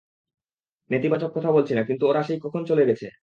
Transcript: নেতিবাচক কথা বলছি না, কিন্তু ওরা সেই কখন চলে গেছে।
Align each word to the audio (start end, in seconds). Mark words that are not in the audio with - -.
নেতিবাচক 0.89 1.31
কথা 1.33 1.49
বলছি 1.51 1.73
না, 1.75 1.81
কিন্তু 1.83 2.03
ওরা 2.07 2.21
সেই 2.23 2.39
কখন 2.39 2.61
চলে 2.65 2.83
গেছে। 2.85 3.07